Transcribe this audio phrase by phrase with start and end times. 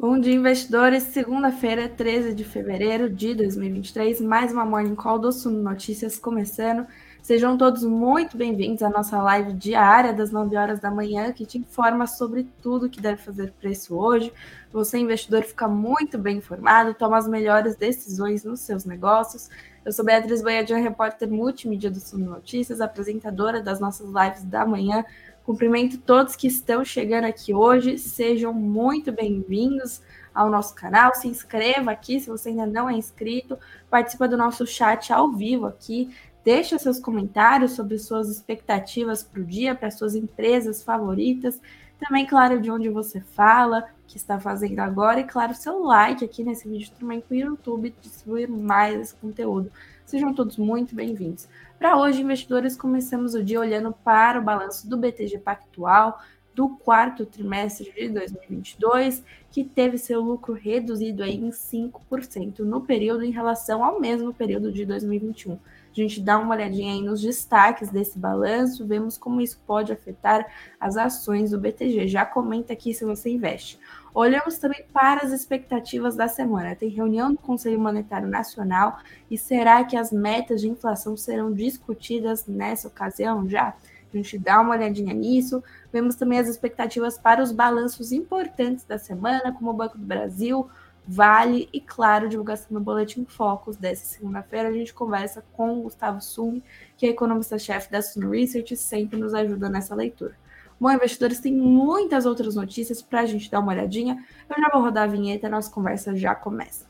[0.00, 1.02] Bom dia, investidores.
[1.02, 6.86] Segunda-feira, 13 de fevereiro de 2023, mais uma Morning Call do Suno Notícias começando.
[7.20, 11.58] Sejam todos muito bem-vindos à nossa live diária das 9 horas da manhã, que te
[11.58, 14.32] informa sobre tudo que deve fazer preço hoje.
[14.72, 19.50] Você, investidor, fica muito bem informado, toma as melhores decisões nos seus negócios.
[19.84, 25.04] Eu sou Beatriz Boiadian, repórter multimídia do Suno Notícias, apresentadora das nossas lives da manhã
[25.48, 27.96] Cumprimento todos que estão chegando aqui hoje.
[27.96, 30.02] Sejam muito bem-vindos
[30.34, 31.14] ao nosso canal.
[31.14, 33.58] Se inscreva aqui se você ainda não é inscrito.
[33.88, 36.14] Participa do nosso chat ao vivo aqui.
[36.44, 41.58] Deixa seus comentários sobre suas expectativas para o dia, para suas empresas favoritas.
[41.98, 45.20] Também, claro, de onde você fala, o que está fazendo agora.
[45.20, 49.72] E, claro, seu like aqui nesse vídeo também para o YouTube distribuir mais esse conteúdo.
[50.08, 51.46] Sejam todos muito bem-vindos.
[51.78, 56.18] Para hoje, investidores, começamos o dia olhando para o balanço do BTG Pactual
[56.54, 59.22] do quarto trimestre de 2022,
[59.52, 64.72] que teve seu lucro reduzido aí em 5% no período em relação ao mesmo período
[64.72, 65.58] de 2021.
[65.98, 70.46] A gente dá uma olhadinha aí nos destaques desse balanço, vemos como isso pode afetar
[70.78, 72.06] as ações do BTG.
[72.06, 73.80] Já comenta aqui se você investe.
[74.14, 76.76] Olhamos também para as expectativas da semana.
[76.76, 82.46] Tem reunião do Conselho Monetário Nacional e será que as metas de inflação serão discutidas
[82.46, 83.74] nessa ocasião já?
[84.12, 85.62] A gente dá uma olhadinha nisso.
[85.92, 90.68] Vemos também as expectativas para os balanços importantes da semana, como o Banco do Brasil,
[91.10, 94.68] Vale e, claro, divulgação do Boletim Focus dessa segunda-feira.
[94.68, 96.62] A gente conversa com o Gustavo Sumi,
[96.98, 100.36] que é economista-chefe da Sun Research e sempre nos ajuda nessa leitura.
[100.78, 104.22] Bom, investidores, tem muitas outras notícias para a gente dar uma olhadinha.
[104.50, 106.86] Eu já vou rodar a vinheta, a nossa conversa já começa.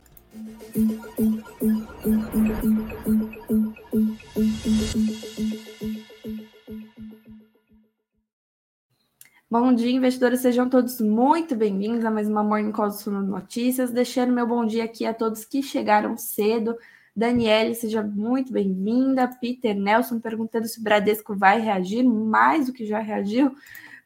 [9.51, 13.91] Bom dia, investidores, sejam todos muito bem-vindos a mais uma Morning Call do Suno Notícias.
[13.91, 16.77] Deixando meu bom dia aqui a todos que chegaram cedo.
[17.17, 19.27] Daniele, seja muito bem-vinda.
[19.41, 23.57] Peter Nelson perguntando se o Bradesco vai reagir mais do que já reagiu.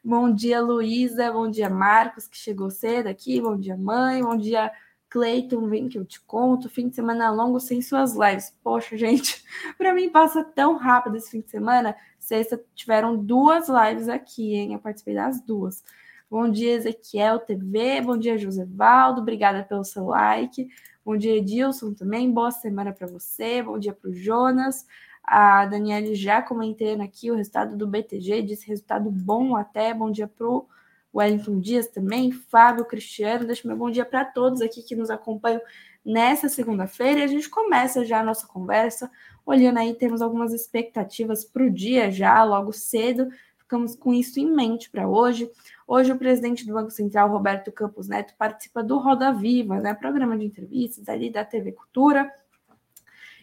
[0.01, 1.29] Bom dia, Luísa.
[1.29, 3.41] Bom dia, Marcos, que chegou cedo aqui.
[3.41, 4.23] Bom dia, mãe.
[4.23, 4.71] Bom dia,
[5.09, 5.67] Cleiton.
[5.67, 6.69] Vem que eu te conto.
[6.69, 8.55] Fim de semana longo sem suas lives.
[8.63, 9.43] Poxa, gente,
[9.77, 11.93] para mim passa tão rápido esse fim de semana.
[12.33, 14.73] Sexta tiveram duas lives aqui, hein?
[14.73, 15.83] Eu participei das duas.
[16.27, 18.01] Bom dia, Ezequiel TV.
[18.01, 19.21] Bom dia, José Valdo.
[19.21, 20.67] Obrigada pelo seu like.
[21.05, 22.31] Bom dia, Edilson também.
[22.31, 23.61] Boa semana para você.
[23.61, 24.87] Bom dia para o Jonas.
[25.23, 29.93] A Daniele já comentando aqui o resultado do BTG, disse resultado bom até.
[29.93, 30.67] Bom dia para o
[31.13, 32.31] Wellington Dias também.
[32.31, 35.61] Fábio Cristiano, deixa meu bom dia para todos aqui que nos acompanham
[36.05, 37.19] nessa segunda-feira.
[37.19, 39.09] E a gente começa já a nossa conversa.
[39.45, 43.29] Olhando aí, temos algumas expectativas para o dia já, logo cedo.
[43.57, 45.49] Ficamos com isso em mente para hoje.
[45.87, 50.37] Hoje, o presidente do Banco Central, Roberto Campos Neto, participa do Roda Viva, né, programa
[50.37, 52.31] de entrevistas ali da TV Cultura.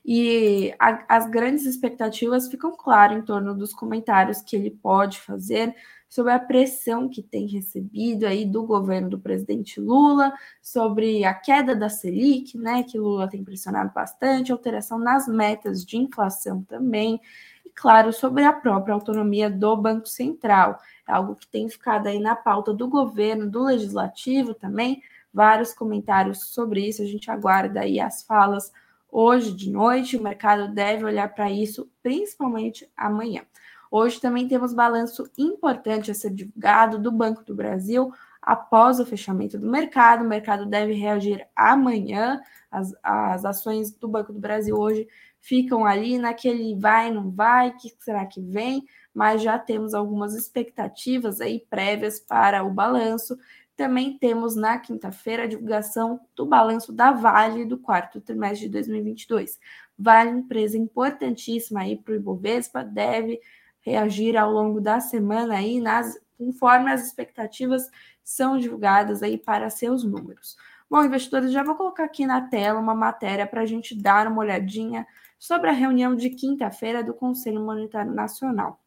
[0.05, 5.75] E a, as grandes expectativas ficam claras em torno dos comentários que ele pode fazer
[6.11, 11.75] sobre a pressão que tem recebido aí do governo do presidente Lula, sobre a queda
[11.77, 17.21] da Selic, né, que Lula tem pressionado bastante, alteração nas metas de inflação também,
[17.65, 20.81] e claro, sobre a própria autonomia do Banco Central.
[21.07, 25.01] Algo que tem ficado aí na pauta do governo, do legislativo também,
[25.33, 28.73] vários comentários sobre isso, a gente aguarda aí as falas
[29.11, 33.43] hoje de noite, o mercado deve olhar para isso, principalmente amanhã.
[33.91, 39.59] Hoje também temos balanço importante a ser divulgado do Banco do Brasil após o fechamento
[39.59, 40.25] do mercado.
[40.25, 42.41] O mercado deve reagir amanhã.
[42.71, 45.09] As, as ações do Banco do Brasil hoje
[45.41, 48.85] ficam ali naquele vai, não vai, que será que vem?
[49.15, 53.37] mas já temos algumas expectativas aí prévias para o balanço.
[53.81, 59.59] Também temos na quinta-feira a divulgação do balanço da Vale do quarto trimestre de 2022.
[59.99, 63.41] Vale, empresa importantíssima aí para o Ibovespa, deve
[63.81, 67.89] reagir ao longo da semana aí, nas, conforme as expectativas
[68.23, 70.59] são divulgadas aí para seus números.
[70.91, 74.43] Bom, investidores, já vou colocar aqui na tela uma matéria para a gente dar uma
[74.43, 75.07] olhadinha
[75.39, 78.79] sobre a reunião de quinta-feira do Conselho Monetário Nacional.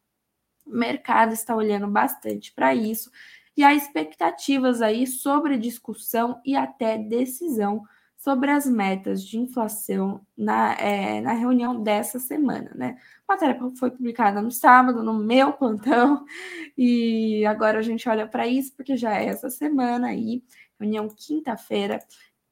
[0.64, 3.10] O mercado está olhando bastante para isso
[3.56, 7.82] e há expectativas aí sobre discussão e até decisão
[8.16, 12.96] sobre as metas de inflação na, é, na reunião dessa semana, né?
[13.28, 16.24] A matéria foi publicada no sábado, no meu plantão,
[16.76, 20.42] e agora a gente olha para isso porque já é essa semana aí,
[20.80, 21.98] reunião quinta-feira,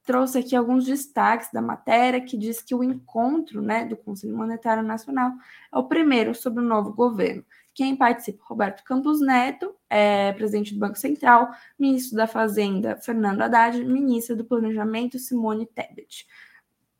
[0.04, 4.82] trouxe aqui alguns destaques da matéria que diz que o encontro né, do Conselho Monetário
[4.82, 5.32] Nacional
[5.72, 8.42] é o primeiro sobre o novo governo Quem participa?
[8.44, 14.44] Roberto Campos Neto, é, presidente do Banco Central, ministro da Fazenda, Fernando Haddad, ministra do
[14.44, 16.26] Planejamento, Simone Tebet.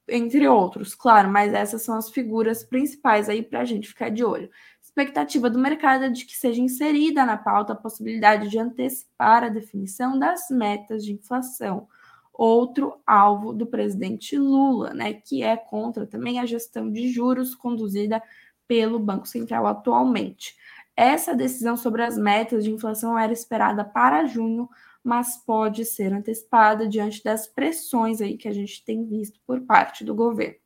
[0.08, 4.24] Entre outros, claro, mas essas são as figuras principais aí para a gente ficar de
[4.24, 4.50] olho.
[4.80, 9.48] Expectativa do mercado é de que seja inserida na pauta a possibilidade de antecipar a
[9.48, 11.86] definição das metas de inflação
[12.32, 18.22] outro alvo do presidente Lula, né, que é contra também a gestão de juros conduzida
[18.66, 20.56] pelo Banco Central atualmente.
[20.96, 24.68] Essa decisão sobre as metas de inflação era esperada para junho,
[25.02, 30.04] mas pode ser antecipada diante das pressões aí que a gente tem visto por parte
[30.04, 30.56] do governo.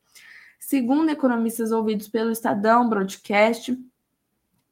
[0.59, 3.77] Segundo economistas ouvidos pelo Estadão Broadcast,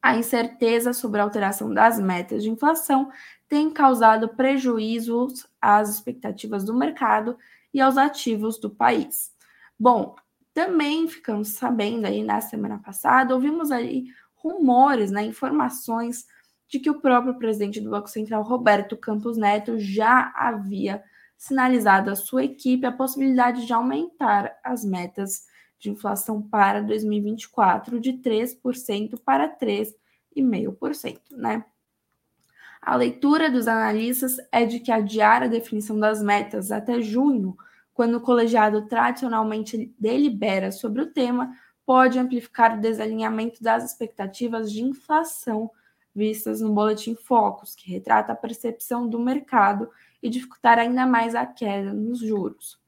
[0.02, 3.10] a incerteza sobre a alteração das metas de inflação
[3.48, 7.38] tem causado prejuízos às expectativas do mercado
[7.74, 9.34] e aos ativos do país.
[9.80, 10.16] Bom,
[10.54, 14.06] também ficamos sabendo aí na semana passada, ouvimos aí
[14.45, 16.25] rumores, né, informações
[16.68, 21.03] de que o próprio presidente do Banco Central, Roberto Campos Neto, já havia
[21.36, 25.45] sinalizado à sua equipe a possibilidade de aumentar as metas
[25.80, 31.65] de inflação para 2024 de 3% para 3,5%, né?
[32.81, 37.57] A leitura dos analistas é de que adiar a definição das metas até junho,
[37.95, 41.51] quando o colegiado tradicionalmente delibera sobre o tema,
[41.85, 45.69] pode amplificar o desalinhamento das expectativas de inflação
[46.15, 49.89] vistas no Boletim Focus, que retrata a percepção do mercado
[50.23, 52.79] e dificultar ainda mais a queda nos juros.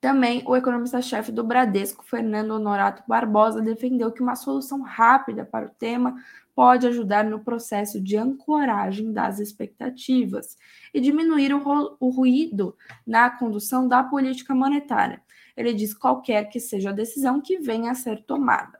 [0.00, 5.70] Também o economista-chefe do Bradesco, Fernando Honorato Barbosa, defendeu que uma solução rápida para o
[5.70, 6.16] tema
[6.54, 10.56] pode ajudar no processo de ancoragem das expectativas
[10.94, 12.76] e diminuir o, ruído
[13.06, 15.20] na condução da política monetária.
[15.58, 18.78] Ele diz qualquer que seja a decisão que venha a ser tomada.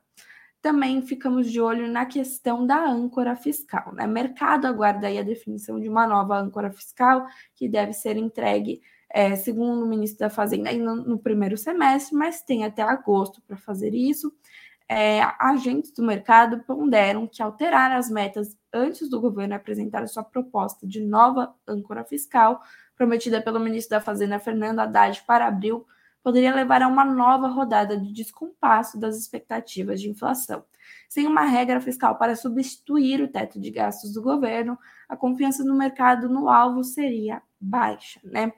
[0.62, 3.92] Também ficamos de olho na questão da âncora fiscal.
[3.92, 4.06] Né?
[4.06, 8.80] Mercado aguarda aí a definição de uma nova âncora fiscal que deve ser entregue,
[9.10, 13.56] é, segundo o ministro da Fazenda, no, no primeiro semestre, mas tem até agosto para
[13.56, 14.32] fazer isso
[14.88, 20.86] é, agentes do mercado ponderam que alterar as metas antes do governo apresentar sua proposta
[20.86, 22.62] de nova âncora fiscal,
[22.96, 25.86] prometida pelo ministro da Fazenda Fernando Haddad para abril,
[26.22, 30.64] poderia levar a uma nova rodada de descompasso das expectativas de inflação.
[31.08, 34.78] Sem uma regra fiscal para substituir o teto de gastos do governo,
[35.08, 38.52] a confiança no mercado no alvo seria baixa, né?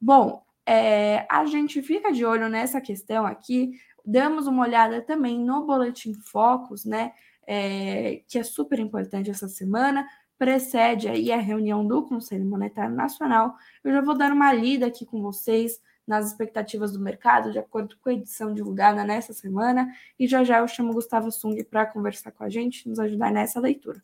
[0.00, 3.72] Bom, é, a gente fica de olho nessa questão aqui,
[4.04, 7.12] damos uma olhada também no Boletim Focus, né?
[7.46, 10.06] É, que é super importante essa semana,
[10.38, 13.56] precede aí a reunião do Conselho Monetário Nacional.
[13.82, 17.96] Eu já vou dar uma lida aqui com vocês nas expectativas do mercado, de acordo
[18.00, 21.84] com a edição divulgada nessa semana, e já já eu chamo o Gustavo Sung para
[21.84, 24.00] conversar com a gente, nos ajudar nessa leitura.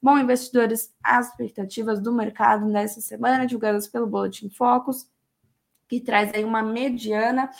[0.00, 5.06] Bom, investidores, as expectativas do mercado nessa semana, divulgadas pelo Boletim Focus,
[5.88, 7.50] que traz aí uma mediana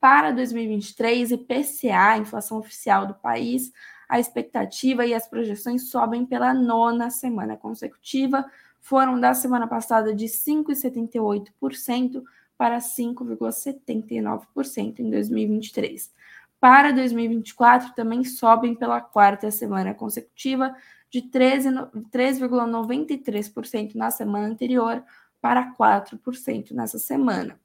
[0.00, 3.72] para 2023, IPCA, inflação oficial do país,
[4.08, 8.46] a expectativa e as projeções sobem pela nona semana consecutiva,
[8.80, 12.22] foram da semana passada de 5,78%
[12.60, 16.12] para 5,79% em 2023.
[16.60, 20.76] Para 2024, também sobem pela quarta semana consecutiva,
[21.08, 25.02] de 3,93% na semana anterior
[25.40, 27.58] para 4% nessa semana.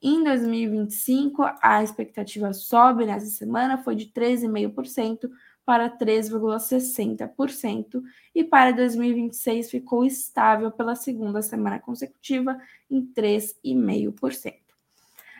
[0.00, 5.28] Em 2025, a expectativa sobe nessa semana, foi de 13,5%
[5.66, 12.56] para 3,60%, e para 2026 ficou estável pela segunda semana consecutiva
[12.88, 14.54] em 3,5%.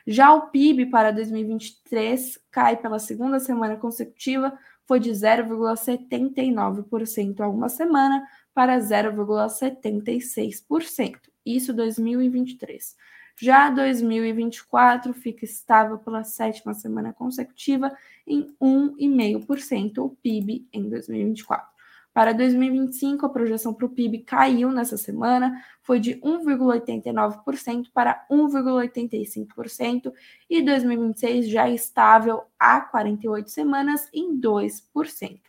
[0.04, 7.68] Já o PIB para 2023 cai pela segunda semana consecutiva, foi de 0,79% a uma
[7.68, 11.20] semana para 0,76%.
[11.44, 12.96] Isso 2023.
[13.38, 17.94] Já 2024 fica estável pela sétima semana consecutiva
[18.26, 21.76] em 1,5% o PIB em 2024.
[22.16, 30.10] Para 2025, a projeção para o PIB caiu nessa semana, foi de 1,89% para 1,85%,
[30.48, 35.40] e 2026 já estável há 48 semanas em 2%.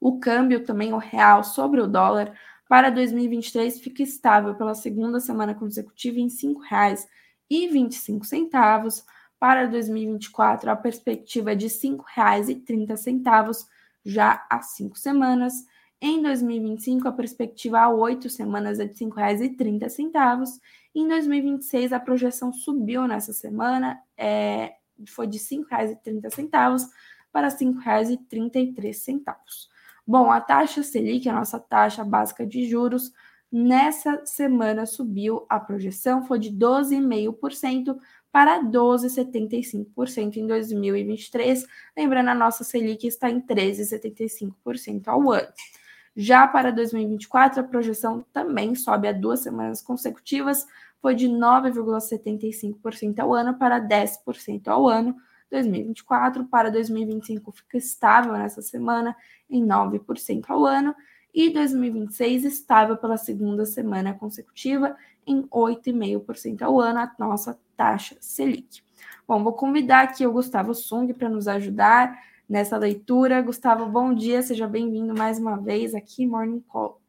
[0.00, 2.32] O câmbio também, o real sobre o dólar,
[2.66, 6.96] para 2023 fica estável pela segunda semana consecutiva em R$
[7.50, 9.04] 5,25.
[9.38, 13.66] Para 2024, a perspectiva é de R$ 5,30
[14.04, 15.52] já há cinco semanas.
[16.00, 20.60] Em 2025, a perspectiva há oito semanas é de R$ 5,30.
[20.94, 24.74] Em 2026, a projeção subiu nessa semana, é,
[25.08, 26.88] foi de R$ 5,30
[27.30, 29.68] para R$ 5,33.
[30.06, 33.12] Bom, a taxa Selic, a nossa taxa básica de juros,
[33.50, 37.98] nessa semana subiu, a projeção foi de 12,5%
[38.36, 41.66] para 12,75% em 2023.
[41.96, 45.48] Lembrando, a nossa Selic está em 13,75% ao ano.
[46.14, 50.66] Já para 2024, a projeção também sobe a duas semanas consecutivas,
[51.00, 55.16] foi de 9,75% ao ano para 10% ao ano.
[55.50, 59.16] 2024 para 2025 fica estável nessa semana
[59.48, 60.94] em 9% ao ano
[61.36, 68.82] e 2026 estável pela segunda semana consecutiva em 8,5% ao ano a nossa taxa Selic.
[69.28, 73.42] Bom, vou convidar aqui o Gustavo Sung para nos ajudar nessa leitura.
[73.42, 77.02] Gustavo, bom dia, seja bem-vindo mais uma vez aqui, Morning Call.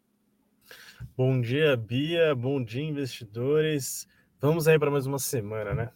[1.16, 4.10] Bom dia, Bia, bom dia, investidores.
[4.42, 5.90] Vamos aí para mais uma semana, né?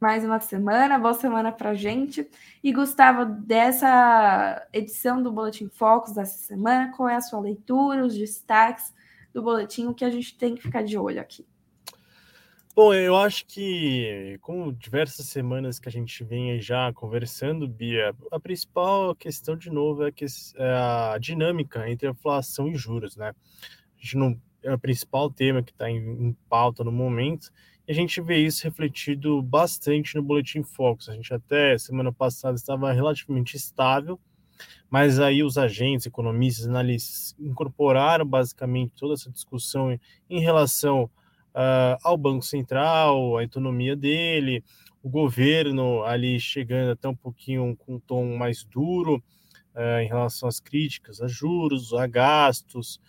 [0.00, 2.28] Mais uma semana, boa semana para gente.
[2.62, 8.16] E Gustavo, dessa edição do Boletim Focus dessa semana, qual é a sua leitura, os
[8.16, 8.94] destaques
[9.34, 11.44] do boletim, o que a gente tem que ficar de olho aqui?
[12.76, 18.38] Bom, eu acho que, como diversas semanas que a gente vem já conversando, Bia, a
[18.38, 20.12] principal questão, de novo, é,
[20.56, 23.30] é a dinâmica entre inflação e juros, né?
[23.30, 27.50] A gente não, é o principal tema que está em, em, pauta no momento,
[27.88, 31.08] a gente vê isso refletido bastante no Boletim Focus.
[31.08, 34.20] A gente até, semana passada, estava relativamente estável,
[34.90, 41.04] mas aí os agentes, economistas, analistas incorporaram basicamente toda essa discussão em relação
[41.54, 44.62] uh, ao Banco Central, a autonomia dele,
[45.02, 49.22] o governo ali chegando até um pouquinho com um tom mais duro
[49.74, 53.00] uh, em relação às críticas a juros, a gastos,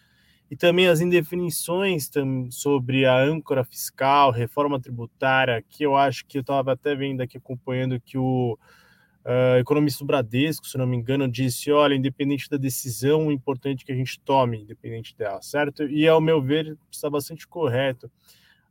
[0.49, 2.09] e também as indefinições
[2.49, 7.37] sobre a âncora fiscal, reforma tributária, que eu acho que eu estava até vendo aqui
[7.37, 8.57] acompanhando que o
[9.25, 13.91] uh, economista do Bradesco, se não me engano, disse: olha, independente da decisão, importante que
[13.91, 15.83] a gente tome, independente dela, certo?
[15.83, 18.11] E ao meu ver, está bastante correto.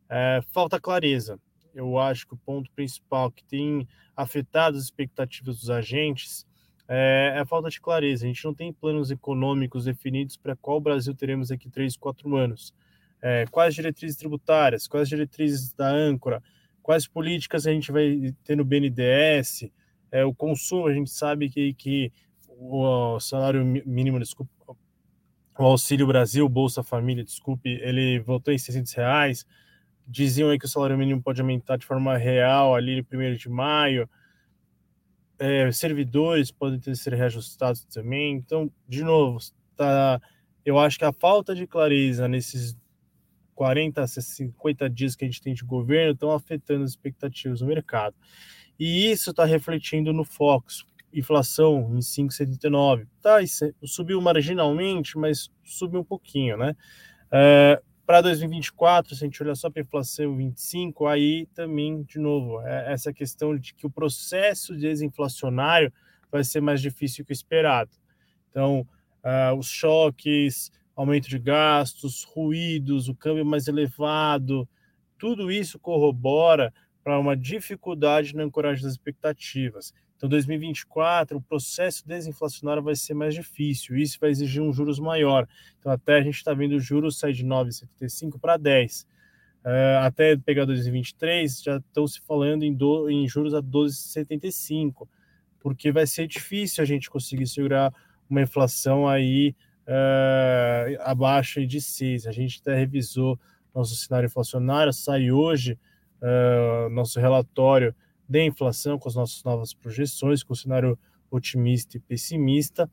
[0.08, 1.38] É, falta clareza.
[1.74, 6.47] Eu acho que o ponto principal que tem afetado as expectativas dos agentes
[6.88, 8.24] é, é a falta de clareza.
[8.24, 12.74] A gente não tem planos econômicos definidos para qual Brasil teremos daqui três, quatro anos.
[13.20, 16.42] É, quais diretrizes tributárias, quais diretrizes da âncora,
[16.82, 19.68] quais políticas a gente vai ter no BNDES,
[20.10, 22.12] é, o consumo, a gente sabe que, que
[22.48, 24.50] o salário mínimo, desculpa,
[25.58, 29.46] o Auxílio Brasil, Bolsa Família, desculpe, ele voltou em 600 reais,
[30.06, 33.48] diziam aí que o salário mínimo pode aumentar de forma real ali no 1 de
[33.48, 34.08] maio,
[35.38, 39.38] é, servidores podem ter ser reajustados também, então, de novo,
[39.76, 40.20] tá,
[40.64, 42.76] eu acho que a falta de clareza nesses
[43.54, 48.14] 40, 50 dias que a gente tem de governo estão afetando as expectativas do mercado.
[48.78, 50.84] E isso está refletindo no Fox.
[51.12, 53.08] Inflação em 5,79.
[53.20, 53.38] Tá,
[53.82, 56.76] subiu marginalmente, mas subiu um pouquinho, né?
[57.32, 62.18] É, para 2024, se a gente olhar só para a inflação 25, aí também, de
[62.18, 65.92] novo, é essa questão de que o processo desinflacionário
[66.32, 67.90] vai ser mais difícil que o esperado.
[68.48, 68.80] Então,
[69.22, 74.66] uh, os choques, aumento de gastos, ruídos, o câmbio mais elevado,
[75.18, 76.72] tudo isso corrobora
[77.04, 79.92] para uma dificuldade na ancoragem das expectativas.
[80.18, 85.46] Então, 2024, o processo desinflacionário vai ser mais difícil, isso vai exigir um juros maior.
[85.78, 89.06] Então, até a gente está vendo os juros sair de 9,75 para 10.
[89.64, 95.06] Uh, até pegar 2023, já estão se falando em, do, em juros a 12,75,
[95.60, 97.94] porque vai ser difícil a gente conseguir segurar
[98.28, 99.54] uma inflação aí
[99.86, 102.26] uh, abaixo de 6.
[102.26, 103.38] A gente até revisou
[103.72, 105.78] nosso cenário inflacionário, sai hoje
[106.20, 107.94] uh, nosso relatório
[108.28, 110.98] de inflação, com as nossas novas projeções, com o cenário
[111.30, 112.90] otimista e pessimista.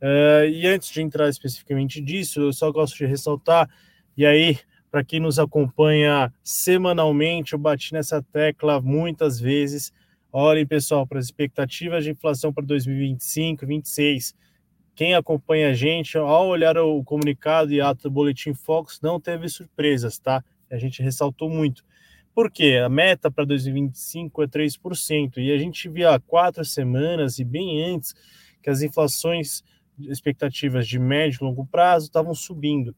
[0.00, 3.68] Uh, e antes de entrar especificamente disso, eu só gosto de ressaltar,
[4.16, 4.58] e aí,
[4.90, 9.92] para quem nos acompanha semanalmente, eu bati nessa tecla muitas vezes.
[10.32, 14.34] Olhem, pessoal, para as expectativas de inflação para 2025, 2026.
[14.94, 19.48] Quem acompanha a gente, ao olhar o comunicado e ato do Boletim Fox, não teve
[19.48, 20.42] surpresas, tá?
[20.70, 21.84] A gente ressaltou muito.
[22.38, 22.80] Por quê?
[22.84, 27.82] A meta para 2025 é 3%, e a gente via há quatro semanas e bem
[27.82, 28.14] antes
[28.62, 29.64] que as inflações
[29.98, 32.94] expectativas de médio e longo prazo estavam subindo.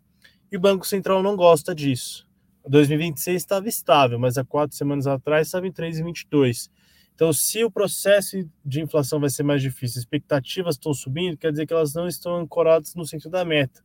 [0.52, 2.28] E o Banco Central não gosta disso.
[2.68, 6.68] 2026 estava estável, mas há quatro semanas atrás estava em 3,22.
[7.14, 11.64] Então, se o processo de inflação vai ser mais difícil, expectativas estão subindo, quer dizer
[11.64, 13.82] que elas não estão ancoradas no centro da meta.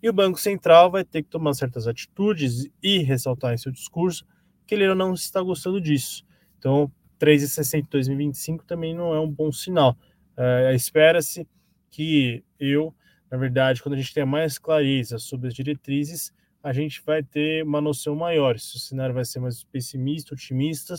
[0.00, 4.24] E o Banco Central vai ter que tomar certas atitudes e ressaltar em seu discurso
[4.72, 6.24] que ele não está gostando disso.
[6.58, 9.94] Então, 3,60 em 2025 também não é um bom sinal.
[10.34, 11.46] É, Espera-se
[11.90, 12.94] que eu,
[13.30, 17.62] Na verdade, quando a gente tem mais clareza sobre as diretrizes, a gente vai ter
[17.64, 20.94] uma noção maior se o cenário vai ser mais pessimista, otimista,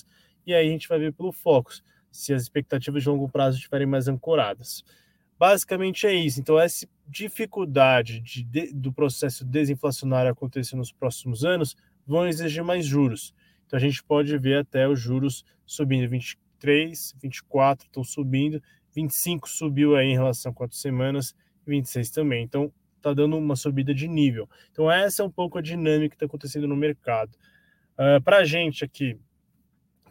[0.46, 1.72] e aí a gente vai ver pelo foco
[2.12, 4.84] se as expectativas de longo prazo estiverem mais ancoradas.
[5.40, 6.40] Basicamente é isso.
[6.40, 11.76] Então, essa dificuldade de, de, do processo desinflacionário acontecer nos próximos anos
[12.06, 13.34] vão exigir mais juros.
[13.74, 16.08] Então, a gente pode ver até os juros subindo.
[16.08, 18.62] 23, 24 estão subindo,
[18.94, 22.44] 25 subiu aí em relação a quatro semanas, 26 também.
[22.44, 24.48] Então, está dando uma subida de nível.
[24.72, 27.32] Então, essa é um pouco a dinâmica que está acontecendo no mercado.
[27.98, 29.20] Uh, ah, Para a gente aqui,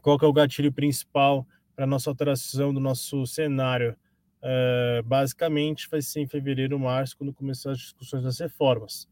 [0.01, 3.97] qual que é o gatilho principal para a nossa alteração do nosso cenário?
[4.43, 9.05] Uh, basicamente, vai ser em fevereiro, março, quando começar as discussões das reformas.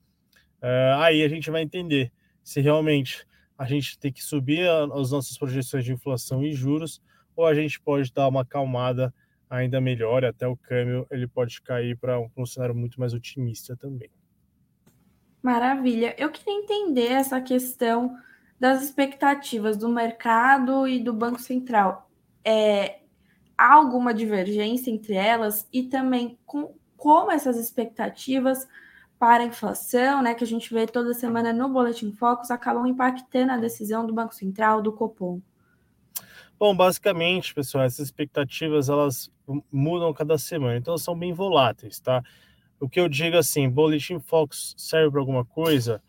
[0.60, 2.10] Uh, aí a gente vai entender
[2.42, 3.29] se realmente
[3.60, 7.02] a gente tem que subir a, as nossas projeções de inflação e juros,
[7.36, 9.12] ou a gente pode dar uma acalmada
[9.50, 13.76] ainda melhor, até o câmbio ele pode cair para um, um cenário muito mais otimista
[13.76, 14.08] também.
[15.42, 16.14] Maravilha.
[16.16, 18.16] Eu queria entender essa questão
[18.58, 22.10] das expectativas do mercado e do Banco Central.
[22.42, 23.00] É,
[23.58, 28.66] há alguma divergência entre elas e também com como essas expectativas
[29.20, 33.52] para a inflação, né, que a gente vê toda semana no Boletim Focus, acabam impactando
[33.52, 35.42] a decisão do Banco Central, do Copom?
[36.58, 39.30] Bom, basicamente, pessoal, essas expectativas elas
[39.70, 42.22] mudam cada semana, então são bem voláteis, tá?
[42.80, 46.02] O que eu digo assim, boletim Fox serve para alguma coisa?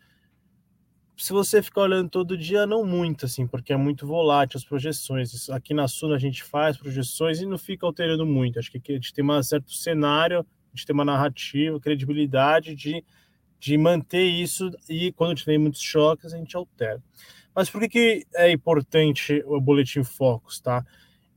[1.14, 5.50] Se você ficar olhando todo dia, não muito, assim, porque é muito volátil as projeções.
[5.50, 8.58] Aqui na Suna a gente faz projeções e não fica alterando muito.
[8.58, 13.04] Acho que aqui a gente tem um certo cenário, gente tem uma narrativa, credibilidade de,
[13.58, 17.02] de manter isso e quando tiver muitos choques a gente altera.
[17.54, 20.84] Mas por que, que é importante o Boletim Focus, tá?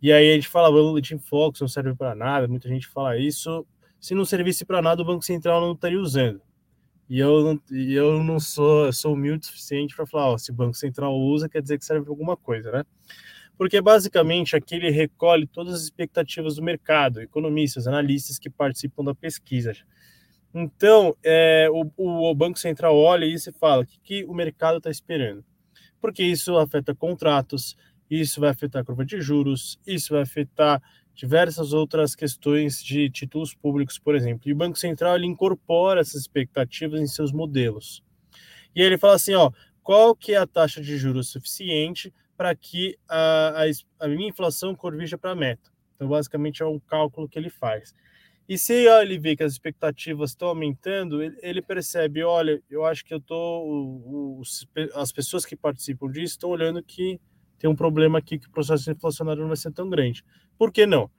[0.01, 3.17] E aí a gente fala, o Boletim Focus não serve para nada, muita gente fala
[3.17, 3.65] isso.
[3.99, 6.41] Se não servisse para nada, o Banco Central não estaria usando.
[7.09, 10.53] E eu não, eu não sou, sou humilde o suficiente para falar, ó, se o
[10.53, 12.83] Banco Central usa, quer dizer que serve para alguma coisa, né?
[13.57, 19.15] Porque basicamente aqui ele recolhe todas as expectativas do mercado, economistas, analistas que participam da
[19.15, 19.73] pesquisa.
[20.53, 21.89] Então, é, o,
[22.29, 25.43] o, Banco Central olha isso e fala: o que, que o mercado está esperando?
[26.05, 27.75] porque isso afeta contratos,
[28.07, 30.79] isso vai afetar a curva de juros, isso vai afetar
[31.15, 34.47] diversas outras questões de títulos públicos, por exemplo.
[34.47, 38.03] E o Banco Central ele incorpora essas expectativas em seus modelos.
[38.75, 42.97] E ele fala assim, ó, qual que é a taxa de juros suficiente para que
[43.07, 45.71] a, a, a minha inflação corrija para a meta.
[45.95, 47.95] Então, basicamente, é um cálculo que ele faz.
[48.47, 53.03] E se ele vê que as expectativas estão aumentando, ele, ele percebe, olha, eu acho
[53.03, 54.41] que eu tô,
[54.93, 57.19] as pessoas que participam disso estão olhando que
[57.57, 60.23] tem um problema aqui que o processo inflacionário não vai ser tão grande.
[60.57, 61.09] Por que não?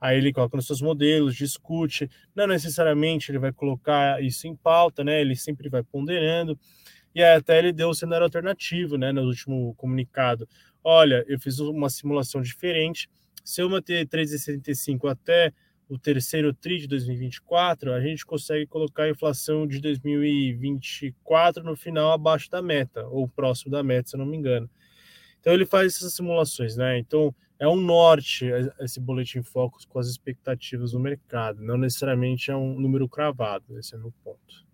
[0.00, 5.04] Aí ele coloca nos seus modelos, discute, não necessariamente ele vai colocar isso em pauta,
[5.04, 5.20] né?
[5.20, 6.58] Ele sempre vai ponderando.
[7.14, 10.48] E até ele deu o cenário alternativo, né, no último comunicado.
[10.82, 13.08] Olha, eu fiz uma simulação diferente.
[13.44, 15.52] Se eu manter 3,75 até
[15.88, 22.12] o terceiro TRI de 2024, a gente consegue colocar a inflação de 2024 no final
[22.12, 24.70] abaixo da meta, ou próximo da meta, se eu não me engano.
[25.38, 26.98] Então ele faz essas simulações, né?
[26.98, 28.46] Então é um norte
[28.80, 33.94] esse boletim focus com as expectativas do mercado, não necessariamente é um número cravado, esse
[33.94, 34.64] é o meu ponto.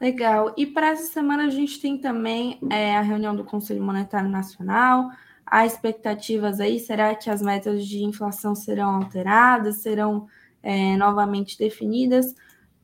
[0.00, 0.54] Legal.
[0.56, 5.10] E para essa semana a gente tem também é, a reunião do Conselho Monetário Nacional,
[5.48, 6.80] Há expectativas aí?
[6.80, 10.26] Será que as metas de inflação serão alteradas, serão
[10.60, 12.34] é, novamente definidas?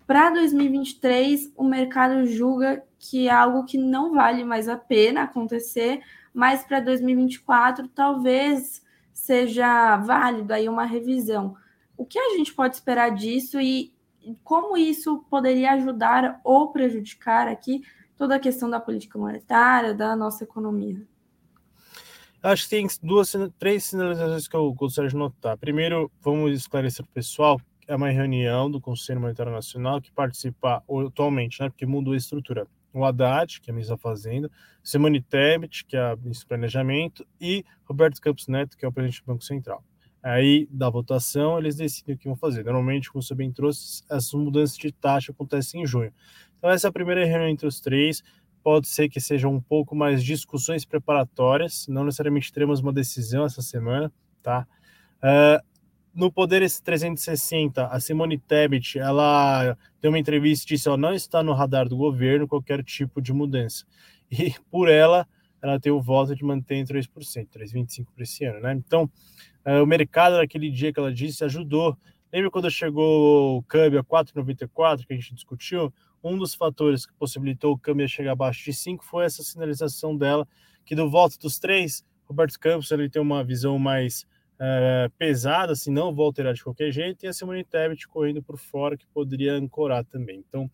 [0.07, 6.01] Para 2023, o mercado julga que é algo que não vale mais a pena acontecer,
[6.33, 8.81] mas para 2024 talvez
[9.13, 11.57] seja válido aí uma revisão.
[11.97, 13.93] O que a gente pode esperar disso e
[14.43, 17.83] como isso poderia ajudar ou prejudicar aqui
[18.17, 21.01] toda a questão da política monetária, da nossa economia?
[22.43, 25.57] Acho que tem duas, três sinalizações que eu gostaria de notar.
[25.57, 30.83] Primeiro, vamos esclarecer para o pessoal é uma reunião do Conselho Monetário Nacional que participa
[31.07, 32.67] atualmente, né, porque mudou a estrutura.
[32.93, 34.51] O Haddad, que é a ministra da Fazenda,
[34.83, 38.93] Simone Tebet, que é a ministra do Planejamento, e Roberto Campos Neto, que é o
[38.93, 39.83] presidente do Banco Central.
[40.23, 42.65] Aí, da votação, eles decidem o que vão fazer.
[42.65, 46.13] Normalmente, como você bem trouxe, essas mudanças de taxa acontecem em junho.
[46.59, 48.23] Então, essa é a primeira reunião entre os três
[48.63, 53.61] pode ser que sejam um pouco mais discussões preparatórias, não necessariamente teremos uma decisão essa
[53.61, 54.67] semana, tá?
[55.19, 55.63] Uh,
[56.15, 61.43] no Poder 360, a Simone Tebet, ela deu uma entrevista e disse, ó, não está
[61.43, 63.85] no radar do governo qualquer tipo de mudança.
[64.31, 65.29] E por ela,
[65.61, 67.07] ela tem o voto de manter em 3%,
[67.49, 68.73] 3,25% para esse ano, né?
[68.73, 69.11] Então,
[69.65, 71.97] o mercado naquele dia que ela disse ajudou
[72.33, 75.93] Lembra quando chegou o câmbio a 4,94 que a gente discutiu?
[76.25, 80.49] Um dos fatores que possibilitou o câmbio chegar abaixo de 5 foi essa sinalização dela,
[80.83, 84.27] que do voto dos três, Roberto Campos ele tem uma visão mais
[84.59, 88.57] é, pesada, assim, não vou alterar de qualquer jeito, e a Simone Tebet correndo por
[88.57, 90.43] fora, que poderia ancorar também.
[90.49, 90.71] Então,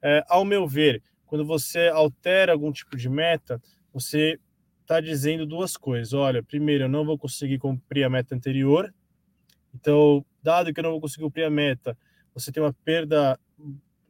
[0.00, 3.60] é, ao meu ver, quando você altera algum tipo de meta,
[3.92, 4.40] você
[4.86, 6.14] está dizendo duas coisas.
[6.14, 8.94] Olha, primeiro, eu não vou conseguir cumprir a meta anterior,
[9.74, 11.98] então, dado que eu não vou conseguir cumprir a meta,
[12.32, 13.38] você tem uma perda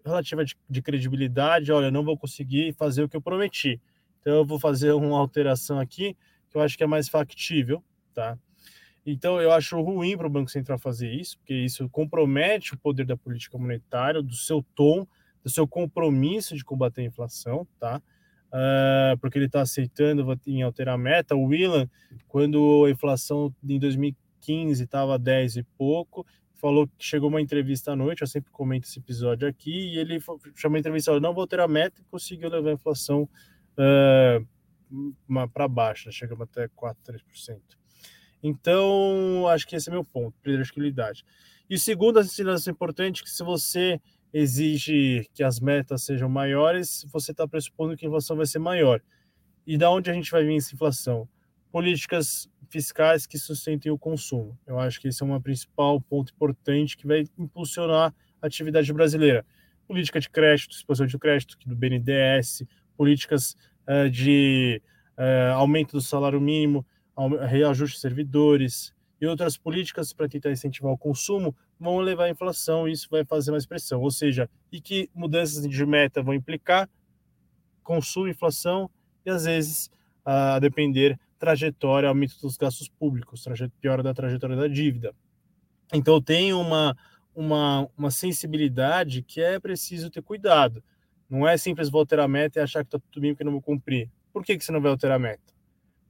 [0.04, 1.72] relativa de, de credibilidade.
[1.72, 3.80] Olha, eu não vou conseguir fazer o que eu prometi.
[4.20, 6.16] Então, eu vou fazer uma alteração aqui
[6.48, 7.82] que eu acho que é mais factível,
[8.14, 8.38] tá?
[9.04, 13.04] Então, eu acho ruim para o Banco Central fazer isso, porque isso compromete o poder
[13.04, 15.06] da política monetária, do seu tom,
[15.42, 18.00] do seu compromisso de combater a inflação, tá?
[18.46, 21.34] Uh, porque ele está aceitando em alterar a meta.
[21.34, 21.88] O Willan,
[22.28, 27.96] quando a inflação em 2015 estava 10 e pouco, falou que chegou uma entrevista à
[27.96, 30.18] noite, eu sempre comento esse episódio aqui, e ele
[30.54, 33.28] chamou a entrevista, não vou alterar a meta, e conseguiu levar a inflação
[33.78, 36.12] uh, para baixo, né?
[36.12, 37.60] chegamos até 4, 3%.
[38.42, 41.24] Então, acho que esse é meu ponto, predictibilidade.
[41.68, 44.00] E o segundo, a sinalização importante, que se você
[44.32, 49.00] exige que as metas sejam maiores, você está pressupondo que a inflação vai ser maior.
[49.66, 51.28] E da onde a gente vai vir essa inflação?
[51.72, 54.58] Políticas fiscais que sustentem o consumo.
[54.66, 59.44] Eu acho que esse é um principal ponto importante que vai impulsionar a atividade brasileira.
[59.86, 62.64] Política de crédito, exposição de crédito do BNDES,
[62.96, 63.56] políticas
[63.88, 64.82] uh, de
[65.16, 66.84] uh, aumento do salário mínimo,
[67.48, 72.88] reajuste de servidores e outras políticas para tentar incentivar o consumo vão levar à inflação
[72.88, 74.00] e isso vai fazer mais pressão.
[74.00, 76.88] Ou seja, e que mudanças de meta vão implicar
[77.82, 78.90] consumo, inflação
[79.24, 79.90] e às vezes,
[80.24, 83.44] a depender, trajetória, aumento dos gastos públicos,
[83.80, 85.14] piora da trajetória da dívida.
[85.92, 86.96] Então tem uma,
[87.34, 90.82] uma, uma sensibilidade que é preciso ter cuidado.
[91.28, 93.52] Não é simples vou alterar a meta e achar que está tudo bem porque não
[93.52, 94.10] vou cumprir.
[94.32, 95.56] Por que, que você não vai alterar a meta?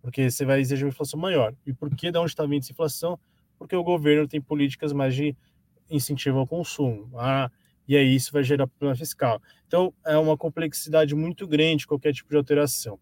[0.06, 1.52] porque você vai exigir uma inflação maior.
[1.66, 3.18] E por que, de onde está vindo essa inflação?
[3.58, 5.36] Porque o governo tem políticas mais de
[5.90, 7.10] incentivo ao consumo.
[7.18, 7.50] Ah,
[7.88, 9.40] e aí isso vai gerar problema fiscal.
[9.66, 12.98] Então, é uma complexidade muito grande qualquer tipo de alteração.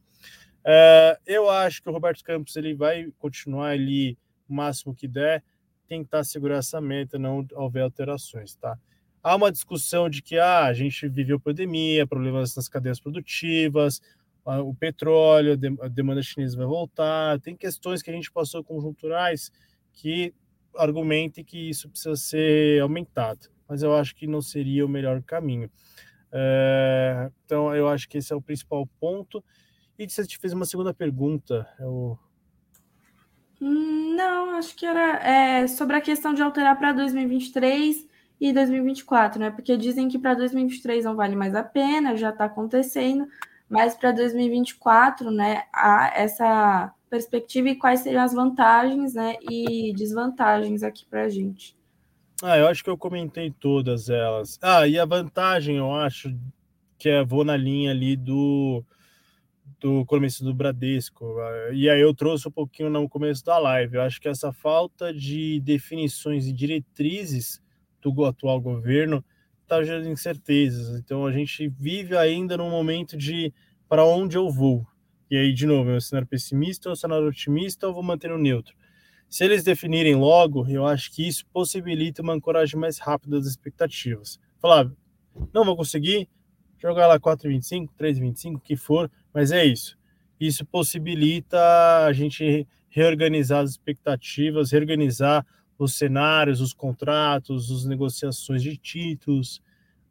[0.65, 4.19] É, eu acho que o Roberto Campos ele vai continuar ali
[4.49, 5.43] o máximo que der,
[5.87, 8.79] tentar segurar essa meta, não houver alterações, tá?
[9.23, 14.01] Há uma discussão de que ah, a gente viveu pandemia, problemas nas cadeias produtivas,
[14.45, 19.51] o petróleo, a demanda chinesa vai voltar, tem questões que a gente passou conjunturais
[19.93, 20.35] que
[20.77, 25.71] argumentem que isso precisa ser aumentado, mas eu acho que não seria o melhor caminho.
[26.33, 29.43] É, então, eu acho que esse é o principal ponto.
[29.97, 32.19] E você te fez uma segunda pergunta, eu...
[33.61, 38.09] Hum, não, acho que era é, sobre a questão de alterar para 2023
[38.41, 39.51] e 2024, né?
[39.51, 43.29] Porque dizem que para 2023 não vale mais a pena, já está acontecendo,
[43.69, 50.83] mas para 2024, né, há essa perspectiva e quais seriam as vantagens, né, e desvantagens
[50.83, 51.77] aqui para a gente.
[52.43, 54.59] Ah, eu acho que eu comentei todas elas.
[54.61, 56.35] Ah, e a vantagem, eu acho,
[56.99, 58.85] que é vou na linha ali do
[59.81, 61.37] do começo do Bradesco.
[61.73, 63.97] E aí eu trouxe um pouquinho no começo da live.
[63.97, 67.63] Eu acho que essa falta de definições e diretrizes
[68.01, 69.23] do atual governo
[69.63, 70.99] está gerando incertezas.
[70.99, 73.53] Então a gente vive ainda num momento de
[73.87, 74.87] para onde eu vou.
[75.31, 78.31] E aí, de novo, é um cenário pessimista ou um cenário otimista ou vou manter
[78.31, 78.75] o neutro?
[79.29, 84.39] Se eles definirem logo, eu acho que isso possibilita uma ancoragem mais rápida das expectativas.
[84.61, 84.91] Falar,
[85.53, 86.29] não vou conseguir,
[86.79, 89.99] jogar lá 4,25, 3,25, o que for, mas é isso.
[90.39, 91.59] Isso possibilita
[92.07, 95.45] a gente reorganizar as expectativas, reorganizar
[95.79, 99.61] os cenários, os contratos, as negociações de títulos.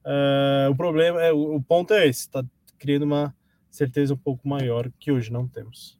[0.03, 2.43] Uh, o problema é o, ponto é esse, está
[2.77, 3.33] criando uma
[3.75, 5.99] certeza um pouco maior que hoje não temos.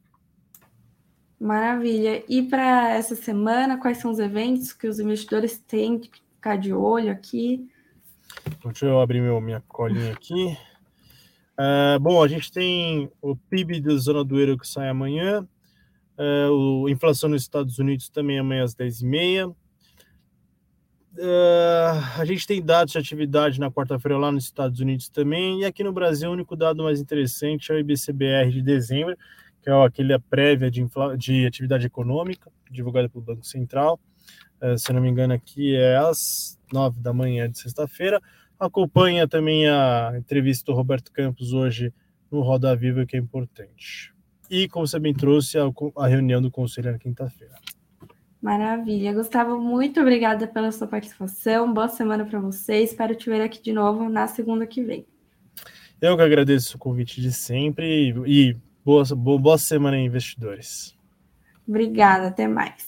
[1.40, 2.24] Maravilha.
[2.28, 6.72] E para essa semana, quais são os eventos que os investidores têm que ficar de
[6.72, 7.68] olho aqui?
[8.46, 10.56] Então, deixa eu abrir meu, minha colinha aqui.
[11.58, 15.46] Uh, bom, a gente tem o PIB da zona do euro que sai amanhã,
[16.16, 19.54] Uh, a inflação nos Estados Unidos também amanhã às 10h30.
[21.16, 25.60] Uh, a gente tem dados de atividade na quarta-feira lá nos Estados Unidos também.
[25.60, 29.16] E aqui no Brasil, o único dado mais interessante é o IBCBR de dezembro,
[29.62, 30.84] que é aquele prévia de,
[31.16, 34.00] de atividade econômica, divulgada pelo Banco Central.
[34.60, 38.20] Uh, se não me engano, aqui é às 9 da manhã de sexta-feira.
[38.58, 41.92] Acompanha também a entrevista do Roberto Campos hoje
[42.30, 44.14] no Roda Viva, que é importante
[44.50, 45.56] e, como você bem trouxe,
[45.96, 47.54] a reunião do conselho na quinta-feira.
[48.44, 49.14] Maravilha.
[49.14, 51.72] Gustavo, muito obrigada pela sua participação.
[51.72, 52.82] Boa semana para você.
[52.82, 55.06] Espero te ver aqui de novo na segunda que vem.
[55.98, 58.54] Eu que agradeço o convite de sempre e
[58.84, 60.94] boa, boa, boa semana, investidores.
[61.66, 62.86] Obrigada, até mais.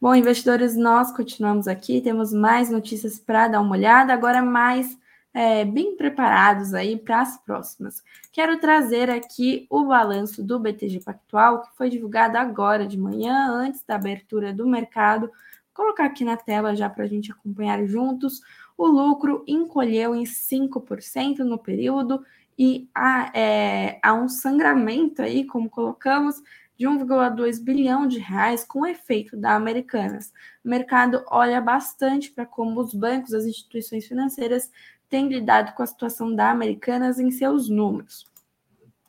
[0.00, 4.98] Bom, investidores, nós continuamos aqui, temos mais notícias para dar uma olhada, agora mais
[5.36, 8.02] é, bem preparados aí para as próximas.
[8.32, 13.84] Quero trazer aqui o balanço do BTG Pactual, que foi divulgado agora de manhã, antes
[13.86, 15.26] da abertura do mercado.
[15.26, 18.40] Vou colocar aqui na tela já para a gente acompanhar juntos.
[18.78, 22.24] O lucro encolheu em 5% no período
[22.58, 26.42] e há, é, há um sangramento aí, como colocamos,
[26.78, 30.32] de 1,2 bilhão de reais com efeito da Americanas.
[30.64, 34.70] O mercado olha bastante para como os bancos, as instituições financeiras
[35.08, 38.26] têm lidado com a situação da Americanas em seus números.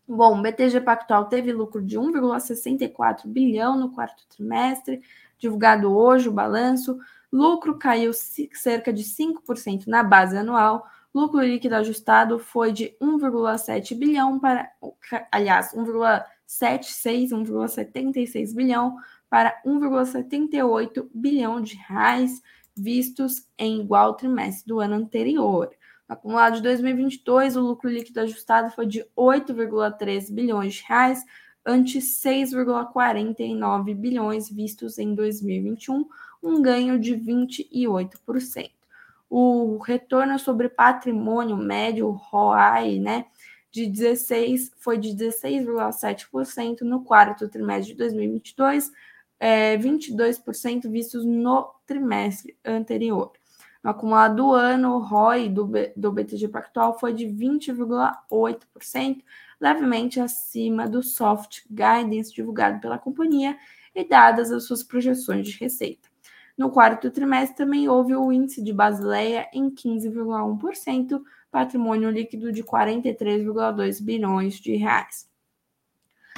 [0.08, 5.02] Bom, o BTG Pactual teve lucro de 1,64 bilhão no quarto trimestre,
[5.38, 6.98] divulgado hoje o balanço.
[7.32, 10.88] Lucro caiu cerca de 5% na base anual.
[11.14, 14.72] Lucro líquido ajustado foi de 1,7 bilhão para,
[15.32, 18.96] aliás, 1,7 1,76, 1,76 bilhão
[19.30, 22.42] para 1,78 bilhão de reais
[22.76, 25.70] vistos em igual trimestre do ano anterior.
[26.08, 31.24] Acumulado de 2022, o lucro líquido ajustado foi de 8,3 bilhões de reais,
[31.66, 36.08] ante 6,49 bilhões vistos em 2021,
[36.42, 38.72] um ganho de 28%.
[39.30, 43.26] O retorno sobre patrimônio médio, ROAI, né,
[43.70, 48.90] de 16 foi de 16,7% no quarto trimestre de 2022,
[49.40, 53.34] é, 22% vistos no trimestre anterior.
[53.84, 59.24] No acumulado do ano, o ROI do, do BTG Pactual foi de 20,8%,
[59.60, 63.58] levemente acima do soft guidance divulgado pela companhia
[63.96, 66.08] e dadas as suas projeções de receita.
[66.58, 74.04] No quarto trimestre também houve o índice de Basileia em 15,1%, patrimônio líquido de 43,2
[74.04, 75.27] bilhões de reais.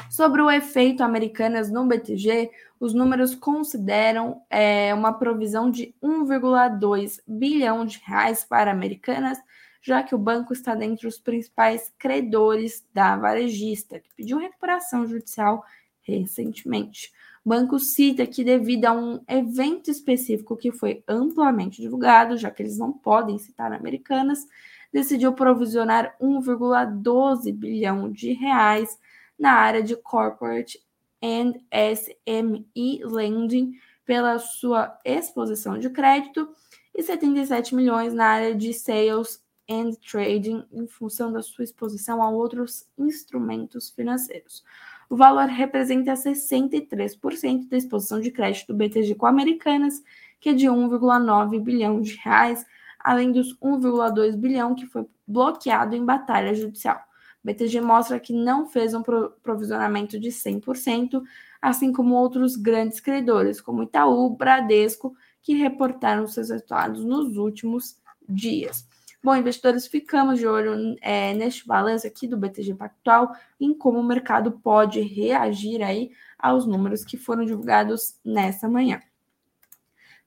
[0.10, 7.86] Sobre o efeito Americanas no BTG, os números consideram é, uma provisão de 1,2 bilhão
[7.86, 9.38] de reais para Americanas,
[9.82, 15.64] já que o banco está dentre os principais credores da varejista, que pediu recuperação judicial
[16.02, 17.12] recentemente.
[17.46, 22.62] O banco cita que, devido a um evento específico que foi amplamente divulgado, já que
[22.62, 24.46] eles não podem citar Americanas,
[24.92, 28.98] decidiu provisionar 1,12 bilhão de reais
[29.40, 30.80] na área de corporate
[31.24, 33.74] and SME lending
[34.06, 36.50] pela sua exposição de crédito
[36.94, 42.30] e 77 milhões na área de sales and trading em função da sua exposição a
[42.30, 44.64] outros instrumentos financeiros.
[45.10, 50.04] O valor representa 63% da exposição de crédito do BTG com Americanas,
[50.40, 52.66] que é de 1,9 bilhão de reais,
[53.00, 57.00] além dos 1,2 bilhão que foi bloqueado em batalha judicial.
[57.44, 61.22] BTG mostra que não fez um provisionamento de 100%,
[61.62, 67.98] assim como outros grandes credores, como Itaú, Bradesco, que reportaram seus resultados nos últimos
[68.28, 68.88] dias.
[69.22, 74.04] Bom, investidores, ficamos de olho é, neste balanço aqui do BTG Pactual, em como o
[74.04, 79.02] mercado pode reagir aí aos números que foram divulgados nessa manhã.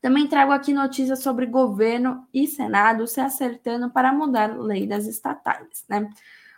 [0.03, 5.85] Também trago aqui notícias sobre governo e Senado se acertando para mudar lei das estatais,
[5.88, 6.11] né?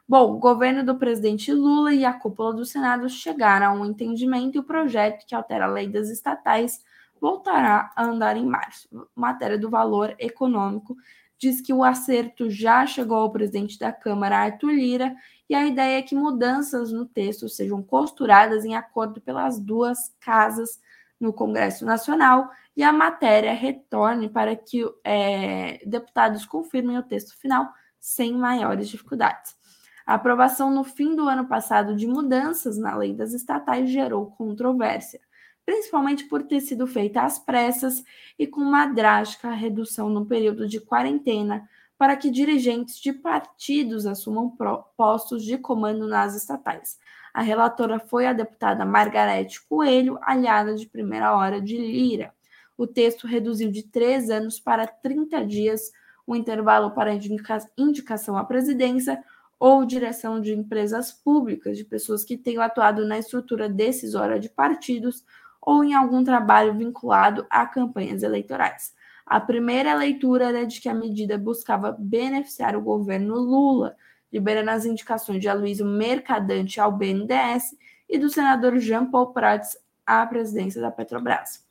[0.06, 4.56] Bom, o governo do presidente Lula e a cúpula do Senado chegaram a um entendimento
[4.56, 6.84] e o projeto que altera a lei das estatais
[7.18, 8.86] voltará a andar em março.
[9.14, 10.94] Matéria do valor econômico
[11.38, 15.16] diz que o acerto já chegou ao presidente da Câmara, Arthur Lira,
[15.48, 20.80] e a ideia é que mudanças no texto sejam costuradas em acordo pelas duas casas
[21.18, 27.72] no Congresso Nacional e a matéria retorne para que é, deputados confirmem o texto final
[27.98, 29.63] sem maiores dificuldades.
[30.06, 35.20] A aprovação no fim do ano passado de mudanças na lei das estatais gerou controvérsia,
[35.64, 38.04] principalmente por ter sido feita às pressas
[38.38, 44.54] e com uma drástica redução no período de quarentena para que dirigentes de partidos assumam
[44.96, 46.98] postos de comando nas estatais.
[47.32, 52.34] A relatora foi a deputada Margarete Coelho, aliada de primeira hora de Lira.
[52.76, 55.90] O texto reduziu de três anos para 30 dias
[56.26, 59.22] o intervalo para indica indicação à presidência
[59.58, 65.24] ou direção de empresas públicas de pessoas que tenham atuado na estrutura decisória de partidos
[65.60, 68.94] ou em algum trabalho vinculado a campanhas eleitorais.
[69.24, 73.96] A primeira leitura era de que a medida buscava beneficiar o governo Lula,
[74.30, 77.76] liberando as indicações de Aloysio Mercadante ao BNDES
[78.08, 81.64] e do senador Jean Paul Prats à presidência da Petrobras.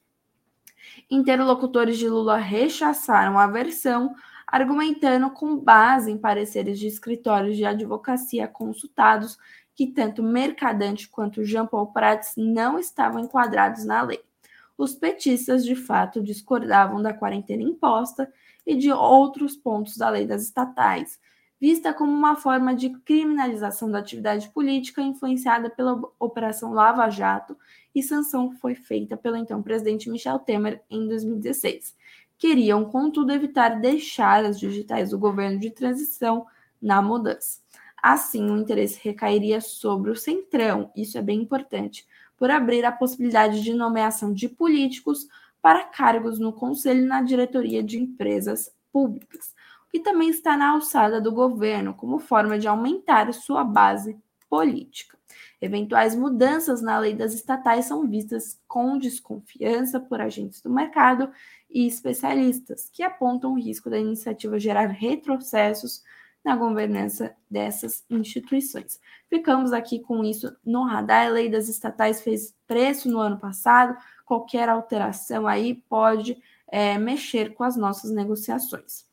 [1.10, 4.16] Interlocutores de Lula rechaçaram a versão,
[4.54, 9.36] argumentando com base em pareceres de escritórios de advocacia consultados
[9.74, 14.22] que tanto Mercadante quanto Jean Paul Prats não estavam enquadrados na lei.
[14.78, 18.32] Os petistas, de fato, discordavam da quarentena imposta
[18.64, 21.20] e de outros pontos da lei das estatais,
[21.60, 27.58] vista como uma forma de criminalização da atividade política influenciada pela Operação Lava Jato
[27.96, 31.96] e sanção foi feita pelo então presidente Michel Temer em 2016.
[32.44, 36.46] Queriam, contudo, evitar deixar as digitais do governo de transição
[36.82, 37.62] na mudança.
[37.96, 43.64] Assim, o interesse recairia sobre o Centrão, isso é bem importante, por abrir a possibilidade
[43.64, 45.26] de nomeação de políticos
[45.62, 49.56] para cargos no conselho e na diretoria de empresas públicas
[49.94, 55.18] e também está na alçada do governo, como forma de aumentar sua base política.
[55.62, 61.32] Eventuais mudanças na lei das estatais são vistas com desconfiança por agentes do mercado
[61.74, 66.04] e especialistas, que apontam o risco da iniciativa gerar retrocessos
[66.44, 69.00] na governança dessas instituições.
[69.30, 71.28] Ficamos aqui com isso no radar.
[71.28, 77.54] A lei das estatais fez preço no ano passado, qualquer alteração aí pode é, mexer
[77.54, 79.06] com as nossas negociações.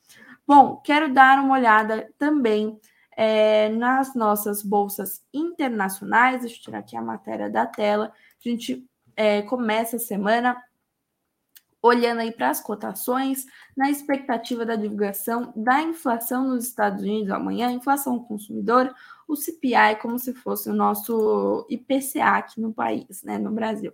[0.47, 2.79] Bom, quero dar uma olhada também
[3.17, 6.41] é, nas nossas bolsas internacionais.
[6.41, 8.07] Deixa eu tirar aqui a matéria da tela.
[8.45, 10.57] A gente é, começa a semana
[11.83, 17.71] olhando aí para as cotações, na expectativa da divulgação da inflação nos Estados Unidos amanhã,
[17.71, 18.95] inflação consumidor,
[19.27, 23.93] o CPI como se fosse o nosso IPCA aqui no país, né, no Brasil.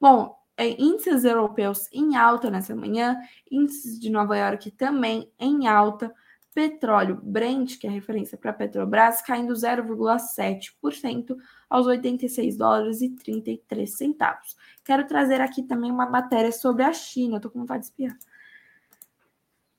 [0.00, 3.18] Bom, é, índices europeus em alta nessa manhã,
[3.50, 6.12] índices de Nova York também em alta,
[6.54, 11.36] petróleo Brent, que é referência para Petrobras, caindo 0,7%
[11.68, 14.56] aos 86 dólares e 33 centavos.
[14.84, 18.16] Quero trazer aqui também uma matéria sobre a China, estou com vontade de espiar.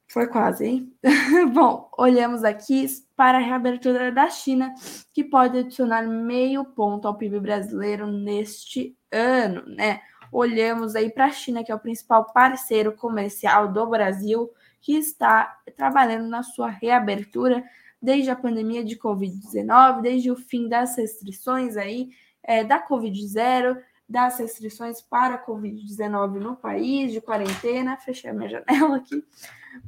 [0.07, 0.93] Foi quase, hein?
[1.53, 4.73] Bom, olhamos aqui para a reabertura da China,
[5.13, 10.01] que pode adicionar meio ponto ao PIB brasileiro neste ano, né?
[10.31, 14.49] olhamos aí para a China, que é o principal parceiro comercial do Brasil,
[14.81, 17.63] que está trabalhando na sua reabertura
[18.01, 22.09] desde a pandemia de Covid-19, desde o fim das restrições aí
[22.43, 23.77] é, da Covid-0,
[24.09, 27.95] das restrições para a Covid-19 no país, de quarentena.
[27.97, 29.23] Fechei a minha janela aqui.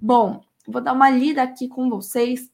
[0.01, 2.49] Bom, vou dar uma lida aqui com vocês.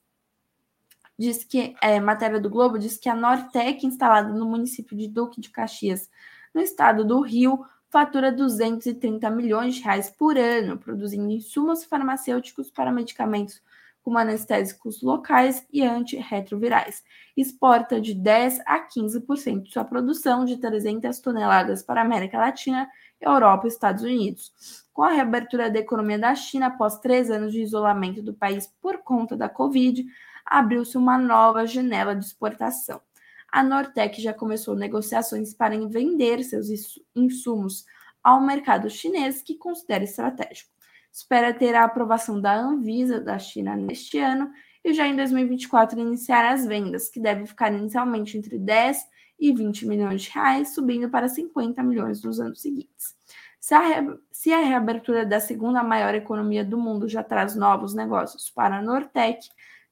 [1.17, 5.41] Diz que, é, matéria do Globo, diz que a Nortec, instalada no município de Duque
[5.41, 6.09] de Caxias,
[6.55, 12.91] no estado do Rio, fatura 230 milhões de reais por ano, produzindo insumos farmacêuticos para
[12.91, 13.61] medicamentos
[14.03, 17.03] como anestésicos locais e antirretrovirais.
[17.35, 22.89] Exporta de 10 a 15% de sua produção de 300 toneladas para a América Latina,
[23.19, 24.53] Europa e Estados Unidos.
[24.93, 28.99] Com a reabertura da economia da China após três anos de isolamento do país por
[28.99, 30.05] conta da Covid,
[30.45, 33.01] abriu-se uma nova janela de exportação
[33.51, 36.67] a Nortec já começou negociações para vender seus
[37.15, 37.85] insumos
[38.23, 40.69] ao mercado chinês, que considera estratégico.
[41.11, 44.51] Espera ter a aprovação da Anvisa da China neste ano
[44.83, 49.05] e já em 2024 iniciar as vendas, que devem ficar inicialmente entre 10
[49.39, 53.15] e 20 milhões de reais, subindo para 50 milhões nos anos seguintes.
[53.59, 58.49] Se a, se a reabertura da segunda maior economia do mundo já traz novos negócios
[58.49, 59.49] para a Nortec,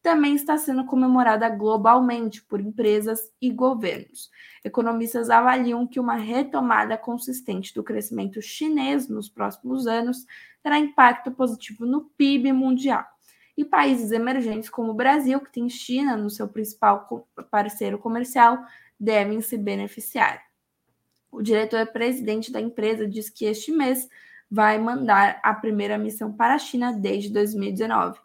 [0.08, 4.32] também está sendo comemorada globalmente por empresas e governos.
[4.64, 10.26] Economistas avaliam que uma retomada consistente do crescimento chinês nos próximos anos
[10.64, 13.06] terá impacto positivo no PIB mundial.
[13.58, 18.58] E países emergentes como o Brasil, que tem China no seu principal parceiro comercial,
[18.98, 20.42] devem se beneficiar.
[21.30, 24.08] O diretor-presidente da empresa diz que este mês
[24.50, 28.18] vai mandar a primeira missão para a China desde 2019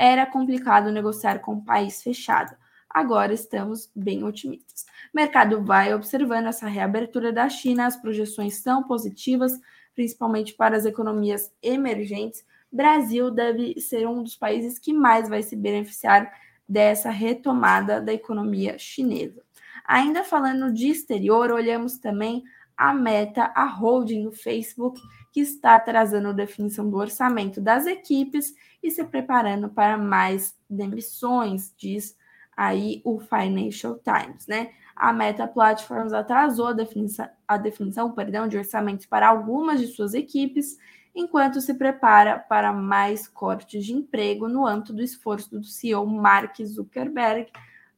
[0.00, 2.56] era complicado negociar com um país fechado.
[2.88, 4.86] Agora estamos bem otimistas.
[5.12, 9.60] O mercado vai observando essa reabertura da China, as projeções são positivas,
[9.94, 12.42] principalmente para as economias emergentes.
[12.72, 16.32] Brasil deve ser um dos países que mais vai se beneficiar
[16.66, 19.42] dessa retomada da economia chinesa.
[19.84, 22.42] Ainda falando de exterior, olhamos também
[22.74, 24.98] a Meta, a holding do Facebook,
[25.32, 31.72] que está atrasando a definição do orçamento das equipes e se preparando para mais demissões,
[31.76, 32.16] diz
[32.56, 34.72] aí o Financial Times, né?
[34.94, 40.12] A Meta Platforms atrasou a definição, a definição perdão, de orçamentos para algumas de suas
[40.12, 40.76] equipes,
[41.14, 46.56] enquanto se prepara para mais cortes de emprego no âmbito do esforço do CEO Mark
[46.62, 47.50] Zuckerberg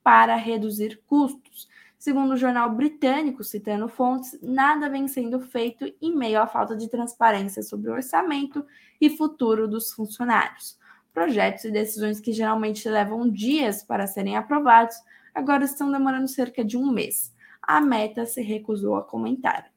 [0.02, 1.68] para reduzir custos.
[2.02, 6.90] Segundo o jornal britânico, citando fontes, nada vem sendo feito em meio à falta de
[6.90, 8.66] transparência sobre o orçamento
[9.00, 10.76] e futuro dos funcionários.
[11.14, 14.96] Projetos e decisões que geralmente levam dias para serem aprovados
[15.32, 17.32] agora estão demorando cerca de um mês.
[17.62, 19.70] A Meta se recusou a comentar.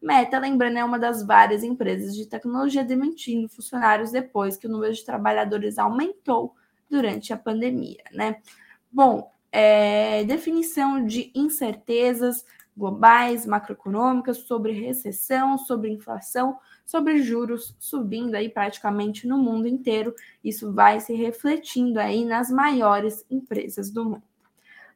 [0.00, 4.92] Meta, lembrando, é uma das várias empresas de tecnologia demitindo funcionários depois que o número
[4.92, 6.54] de trabalhadores aumentou
[6.88, 8.36] durante a pandemia, né?
[8.88, 12.44] Bom, é, definição de incertezas
[12.74, 20.14] globais, macroeconômicas, sobre recessão, sobre inflação, sobre juros subindo aí praticamente no mundo inteiro.
[20.42, 24.22] Isso vai se refletindo aí nas maiores empresas do mundo.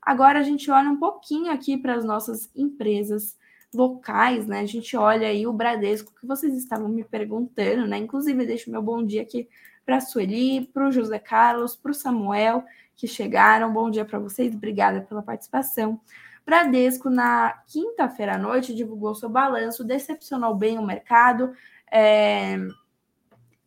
[0.01, 3.37] Agora a gente olha um pouquinho aqui para as nossas empresas
[3.75, 4.61] locais, né?
[4.61, 7.99] A gente olha aí o Bradesco, que vocês estavam me perguntando, né?
[7.99, 9.49] Inclusive, deixo meu bom dia aqui
[9.85, 12.65] para a Sueli, para o José Carlos, para o Samuel,
[12.97, 13.73] que chegaram.
[13.73, 16.01] Bom dia para vocês, obrigada pela participação.
[16.45, 21.53] Bradesco, na quinta-feira à noite, divulgou seu balanço, decepcionou bem o mercado,
[21.91, 22.57] é,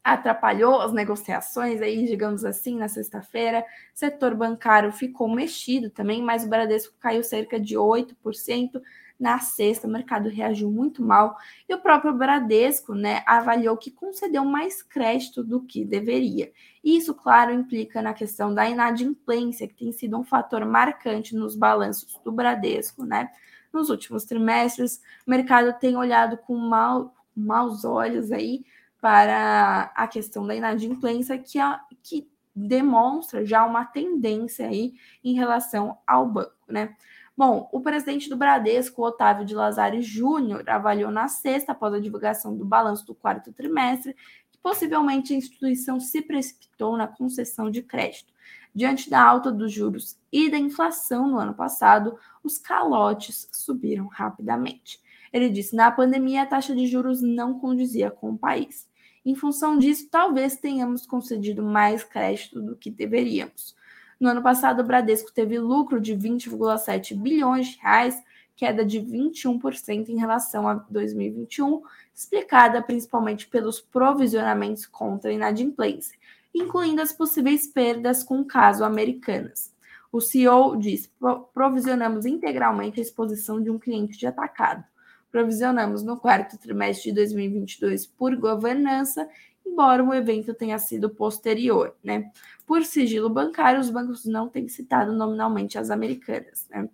[0.03, 3.65] atrapalhou as negociações aí, digamos assim, na sexta-feira.
[3.93, 8.81] Setor bancário ficou mexido também, mas o Bradesco caiu cerca de 8%.
[9.19, 11.35] Na sexta, o mercado reagiu muito mal
[11.67, 16.53] e o próprio Bradesco né, avaliou que concedeu mais crédito do que deveria.
[16.81, 22.17] Isso, claro, implica na questão da inadimplência, que tem sido um fator marcante nos balanços
[22.23, 23.03] do Bradesco.
[23.03, 23.29] Né?
[23.73, 28.63] Nos últimos trimestres, o mercado tem olhado com mal, maus olhos aí
[29.01, 35.97] para a questão da inadimplência, que, é, que demonstra já uma tendência aí em relação
[36.07, 36.53] ao banco.
[36.69, 36.95] Né?
[37.39, 42.53] Bom, o presidente do Bradesco, Otávio de Lazari Júnior, avaliou na sexta, após a divulgação
[42.53, 44.13] do balanço do quarto trimestre,
[44.51, 48.33] que possivelmente a instituição se precipitou na concessão de crédito.
[48.75, 54.99] Diante da alta dos juros e da inflação no ano passado, os calotes subiram rapidamente.
[55.31, 58.85] Ele disse: na pandemia, a taxa de juros não condizia com o país.
[59.25, 63.78] Em função disso, talvez tenhamos concedido mais crédito do que deveríamos.
[64.19, 68.21] No ano passado, o Bradesco teve lucro de 20,7 bilhões de reais,
[68.55, 71.81] queda de 21% em relação a 2021,
[72.13, 76.17] explicada principalmente pelos provisionamentos contra a inadimplência,
[76.53, 79.73] incluindo as possíveis perdas com o caso Americanas.
[80.11, 81.09] O CEO diz:
[81.53, 84.83] provisionamos integralmente a exposição de um cliente de atacado.
[85.31, 89.29] Provisionamos no quarto trimestre de 2022 por governança
[89.71, 92.31] embora o evento tenha sido posterior, né?
[92.65, 96.89] Por sigilo bancário, os bancos não têm citado nominalmente as americanas, né?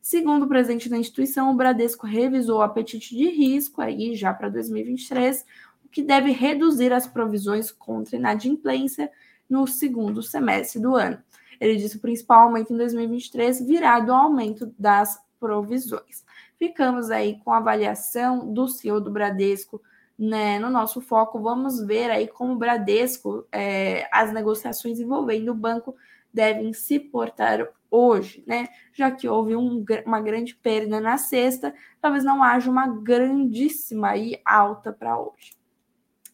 [0.00, 4.48] Segundo o presidente da instituição, o Bradesco revisou o apetite de risco aí já para
[4.48, 5.44] 2023,
[5.84, 9.10] o que deve reduzir as provisões contra inadimplência
[9.48, 11.18] no segundo semestre do ano.
[11.60, 16.24] Ele disse que o principal aumento em 2023 virá do aumento das provisões.
[16.58, 19.80] Ficamos aí com a avaliação do CEO do Bradesco,
[20.18, 25.54] né, no nosso foco, vamos ver aí como o Bradesco, é, as negociações envolvendo o
[25.54, 25.94] banco
[26.32, 28.68] devem se portar hoje, né?
[28.92, 34.40] Já que houve um, uma grande perda na sexta, talvez não haja uma grandíssima e
[34.44, 35.56] alta para hoje.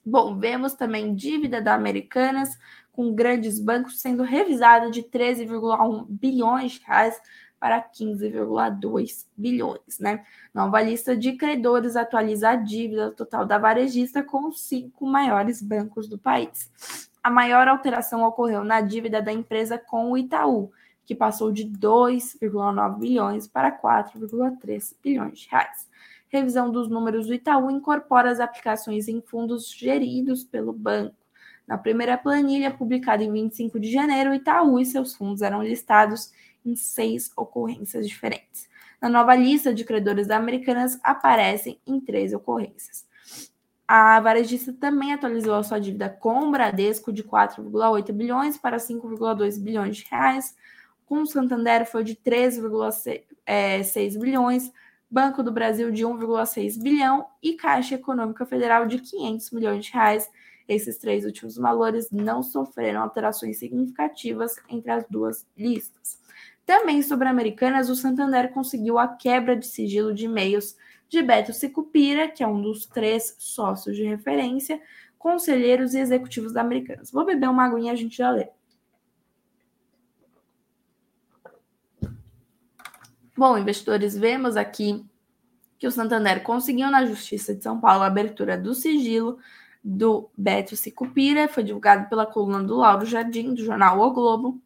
[0.05, 2.59] Bom, vemos também dívida da Americanas
[2.93, 7.20] com grandes bancos sendo revisada de 13,1 bilhões de reais
[7.64, 10.22] para 15,2 bilhões, né?
[10.52, 16.06] Nova lista de credores atualiza a dívida total da varejista com os cinco maiores bancos
[16.06, 16.70] do país.
[17.22, 20.70] A maior alteração ocorreu na dívida da empresa com o Itaú,
[21.06, 25.88] que passou de 2,9 bilhões para 4,3 bilhões de reais.
[26.28, 31.16] Revisão dos números do Itaú incorpora as aplicações em fundos geridos pelo banco.
[31.66, 36.30] Na primeira planilha, publicada em 25 de janeiro, o Itaú e seus fundos eram listados
[36.64, 38.68] em seis ocorrências diferentes.
[39.00, 43.04] Na nova lista de credores americanas, aparecem em três ocorrências.
[43.86, 49.60] A varejista também atualizou a sua dívida com o Bradesco de 4,8 bilhões para 5,2
[49.60, 50.56] bilhões de reais.
[51.04, 54.72] Com o Santander foi de 13,6 é, bilhões,
[55.10, 60.30] Banco do Brasil de 1,6 bilhão e Caixa Econômica Federal de 500 milhões de reais.
[60.66, 66.23] Esses três últimos valores não sofreram alterações significativas entre as duas listas.
[66.66, 70.76] Também sobre Americanas, o Santander conseguiu a quebra de sigilo de e-mails
[71.08, 74.80] de Beto Sicupira, que é um dos três sócios de referência,
[75.18, 77.10] conselheiros e executivos da Americanas.
[77.10, 78.48] Vou beber uma aguinha a gente já lê.
[83.36, 85.04] Bom, investidores, vemos aqui
[85.78, 89.38] que o Santander conseguiu na Justiça de São Paulo a abertura do sigilo
[89.82, 94.62] do Beto Sicupira, foi divulgado pela coluna do Lauro Jardim, do jornal O Globo.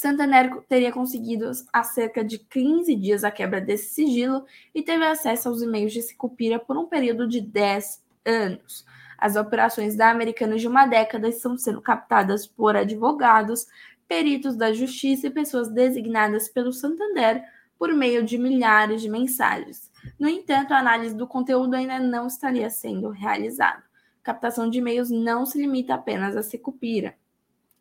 [0.00, 5.50] Santander teria conseguido há cerca de 15 dias a quebra desse sigilo e teve acesso
[5.50, 8.86] aos e-mails de Sicupira por um período de 10 anos.
[9.18, 13.66] As operações da Americanas de uma década estão sendo captadas por advogados,
[14.08, 17.44] peritos da justiça e pessoas designadas pelo Santander
[17.78, 19.92] por meio de milhares de mensagens.
[20.18, 23.82] No entanto, a análise do conteúdo ainda não estaria sendo realizada.
[24.22, 27.14] Captação de e-mails não se limita apenas a Secupira.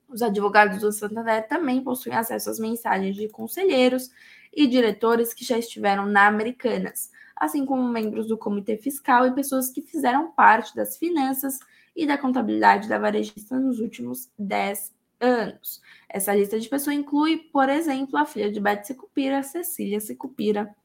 [0.10, 4.10] Os advogados do Santander também possuem acesso às mensagens de conselheiros
[4.52, 9.70] e diretores que já estiveram na Americanas, assim como membros do comitê fiscal e pessoas
[9.70, 11.60] que fizeram parte das finanças
[11.96, 15.82] e da contabilidade da varejista nos últimos 10 anos.
[16.08, 20.76] Essa lista de pessoas inclui, por exemplo, a filha de Beth Secupira, Cecília Secupira,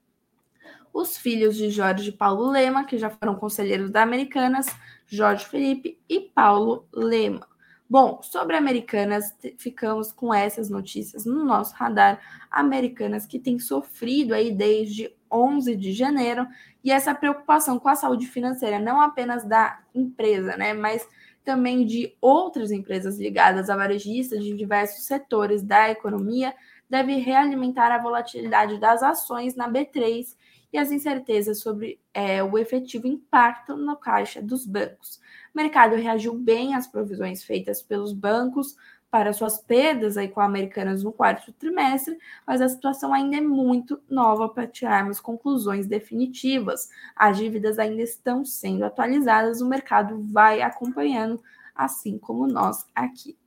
[0.92, 4.66] os filhos de Jorge Paulo Lema, que já foram conselheiros da Americanas,
[5.06, 7.53] Jorge Felipe e Paulo Lema.
[7.88, 12.20] Bom, sobre Americanas, ficamos com essas notícias no nosso radar.
[12.50, 16.46] Americanas que tem sofrido aí desde 11 de janeiro
[16.82, 21.06] e essa preocupação com a saúde financeira, não apenas da empresa, né, mas
[21.44, 26.54] também de outras empresas ligadas a varejistas de diversos setores da economia,
[26.88, 30.34] deve realimentar a volatilidade das ações na B3
[30.72, 35.20] e as incertezas sobre é, o efetivo impacto no caixa dos bancos.
[35.54, 38.76] O mercado reagiu bem às provisões feitas pelos bancos
[39.08, 44.02] para suas perdas aí com Americanas no quarto trimestre, mas a situação ainda é muito
[44.10, 46.90] nova para tirarmos conclusões definitivas.
[47.14, 51.40] As dívidas ainda estão sendo atualizadas, o mercado vai acompanhando,
[51.76, 53.38] assim como nós aqui.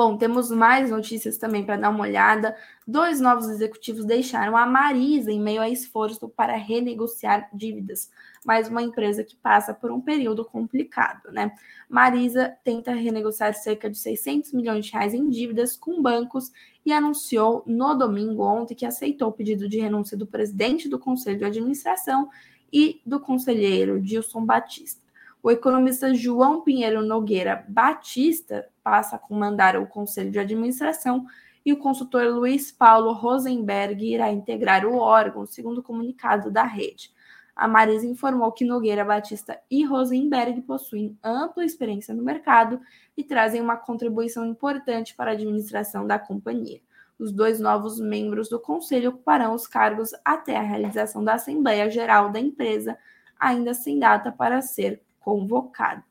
[0.00, 2.56] Bom, temos mais notícias também para dar uma olhada.
[2.86, 8.10] Dois novos executivos deixaram a Marisa em meio a esforço para renegociar dívidas,
[8.42, 11.52] mais uma empresa que passa por um período complicado, né?
[11.86, 16.50] Marisa tenta renegociar cerca de 600 milhões de reais em dívidas com bancos
[16.82, 21.40] e anunciou no domingo ontem que aceitou o pedido de renúncia do presidente do Conselho
[21.40, 22.30] de Administração
[22.72, 24.99] e do conselheiro Dilson Batista.
[25.42, 31.24] O economista João Pinheiro Nogueira Batista passa a comandar o conselho de administração
[31.64, 37.10] e o consultor Luiz Paulo Rosenberg irá integrar o órgão, segundo o comunicado da rede.
[37.56, 42.78] A Marisa informou que Nogueira Batista e Rosenberg possuem ampla experiência no mercado
[43.16, 46.82] e trazem uma contribuição importante para a administração da companhia.
[47.18, 52.30] Os dois novos membros do conselho ocuparão os cargos até a realização da Assembleia Geral
[52.30, 52.96] da empresa,
[53.38, 56.02] ainda sem data para ser convocado.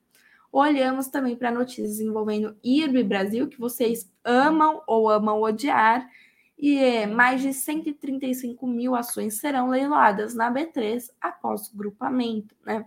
[0.52, 6.10] Olhamos também para notícias envolvendo IRB Brasil, que vocês amam ou amam odiar,
[6.58, 12.56] e é, mais de 135 mil ações serão leiloadas na B3 após o grupamento.
[12.66, 12.86] Né?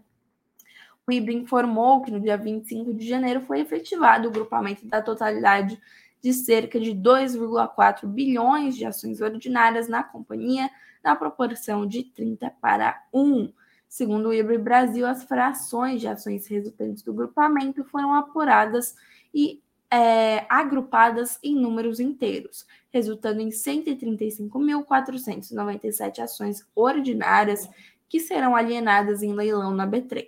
[1.07, 5.81] O IBRE informou que no dia 25 de janeiro foi efetivado o grupamento da totalidade
[6.21, 10.71] de cerca de 2,4 bilhões de ações ordinárias na companhia,
[11.03, 13.53] na proporção de 30 para 1.
[13.93, 18.97] Segundo o IBRE Brasil, as frações de ações resultantes do grupamento foram apuradas
[19.35, 27.69] e é, agrupadas em números inteiros, resultando em 135.497 ações ordinárias
[28.09, 30.27] que serão alienadas em leilão na B3.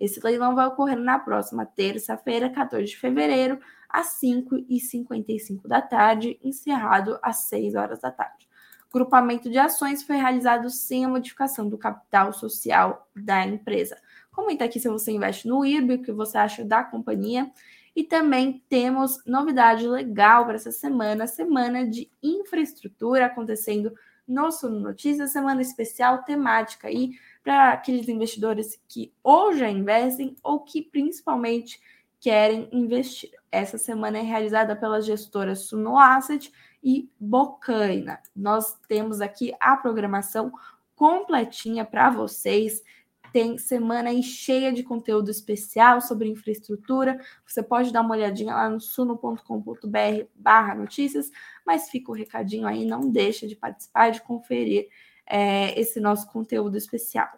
[0.00, 3.60] Esse leilão vai ocorrer na próxima terça-feira, 14 de fevereiro,
[3.90, 8.50] às 5h55 da tarde, encerrado às 6 horas da tarde
[8.92, 13.96] grupamento de ações foi realizado sem a modificação do capital social da empresa.
[14.30, 17.50] Comenta aqui se você investe no IRB, o que você acha da companhia.
[17.94, 23.92] E também temos novidade legal para essa semana, semana de infraestrutura acontecendo
[24.26, 27.12] no Suno Notícias, semana especial temática aí
[27.42, 31.80] para aqueles investidores que ou já investem ou que principalmente
[32.18, 33.30] querem investir.
[33.50, 36.50] Essa semana é realizada pela gestora Suno Asset
[36.82, 38.20] e Bocaina.
[38.34, 40.52] Nós temos aqui a programação
[40.94, 42.82] completinha para vocês.
[43.32, 47.18] Tem semana aí cheia de conteúdo especial sobre infraestrutura.
[47.46, 51.30] Você pode dar uma olhadinha lá no suno.com.br barra notícias,
[51.66, 54.88] mas fica o recadinho aí, não deixa de participar, de conferir
[55.26, 57.28] é, esse nosso conteúdo especial.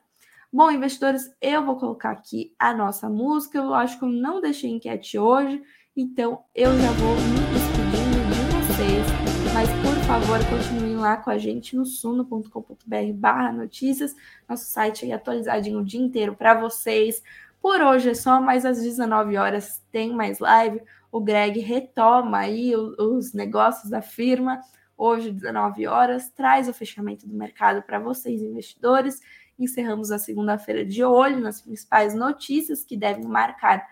[0.52, 3.58] Bom, investidores, eu vou colocar aqui a nossa música.
[3.58, 5.62] Eu acho que eu não deixei enquete hoje,
[5.96, 9.23] então eu já vou me despedindo de vocês
[9.64, 14.14] mas por favor, continuem lá com a gente no suno.com.br barra notícias,
[14.46, 17.22] nosso site aí atualizadinho o dia inteiro para vocês.
[17.62, 20.82] Por hoje é só, mas às 19 horas tem mais live.
[21.10, 24.60] O Greg retoma aí os negócios da firma.
[24.98, 29.20] Hoje, 19 horas, traz o fechamento do mercado para vocês, investidores.
[29.58, 33.86] Encerramos a segunda-feira de olho nas principais notícias que devem marcar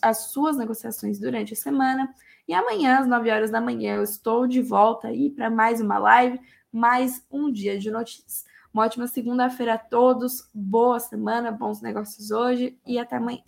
[0.00, 2.08] as suas negociações durante a semana.
[2.48, 5.98] E amanhã, às 9 horas da manhã, eu estou de volta aí para mais uma
[5.98, 6.40] live,
[6.72, 8.46] mais um dia de notícias.
[8.72, 13.42] Uma ótima segunda-feira a todos, boa semana, bons negócios hoje e até amanhã.